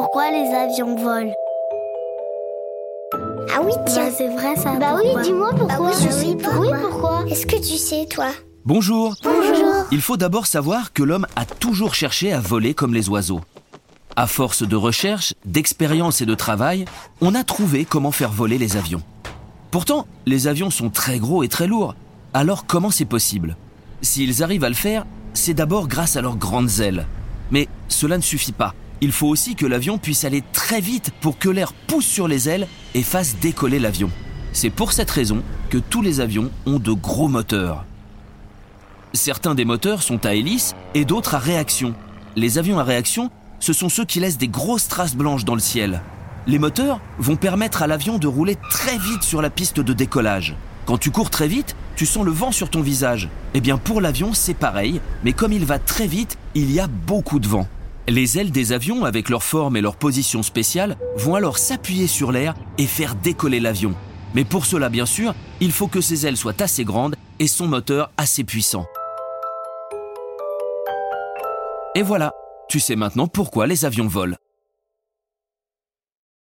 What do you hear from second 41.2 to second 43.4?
à réaction. Les avions à réaction,